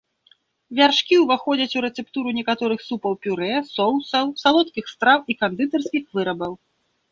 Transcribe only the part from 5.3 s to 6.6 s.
і кандытарскіх вырабаў.